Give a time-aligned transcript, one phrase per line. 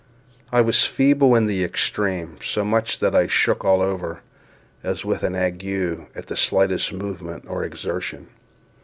[0.51, 4.21] I was feeble in the extreme—so much so that I shook all over,
[4.83, 8.27] as with an ague, at the slightest movement or exertion.